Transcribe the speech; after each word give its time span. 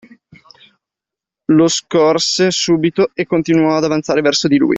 Lo 1.51 1.67
scorse 1.67 2.49
subito 2.49 3.11
e 3.13 3.27
continuò 3.27 3.75
ad 3.75 3.83
avanzare 3.83 4.21
verso 4.21 4.47
di 4.47 4.57
lui. 4.57 4.69